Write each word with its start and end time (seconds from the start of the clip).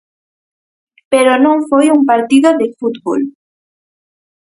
Pero 1.11 1.31
non 1.45 1.57
foi 1.69 1.85
un 1.95 2.01
partido 2.11 2.49
de 2.59 2.67
fútbol. 2.77 3.21